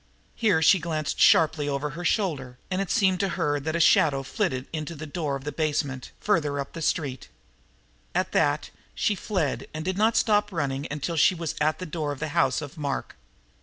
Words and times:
Here 0.33 0.63
she 0.63 0.79
glanced 0.79 1.19
sharply 1.19 1.69
over 1.69 1.91
her 1.91 2.03
shoulder, 2.03 2.57
and 2.71 2.81
it 2.81 2.89
seemed 2.89 3.19
to 3.19 3.29
her 3.37 3.59
that 3.59 3.75
a 3.75 3.79
shadow 3.79 4.23
flitted 4.23 4.65
into 4.73 4.95
the 4.95 5.05
door 5.05 5.35
of 5.35 5.45
a 5.45 5.51
basement, 5.51 6.09
farther 6.19 6.59
up 6.59 6.73
the 6.73 6.81
street. 6.81 7.29
At 8.15 8.31
that 8.31 8.71
she 8.95 9.13
fled 9.13 9.67
and 9.75 9.85
did 9.85 9.99
not 9.99 10.17
stop 10.17 10.51
running 10.51 10.87
until 10.89 11.17
she 11.17 11.35
was 11.35 11.53
at 11.61 11.77
the 11.77 11.85
door 11.85 12.11
of 12.11 12.19
the 12.19 12.29
house 12.29 12.63
of 12.63 12.79
Mark. 12.79 13.15